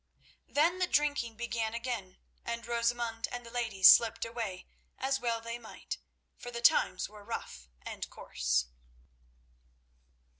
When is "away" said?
4.25-4.65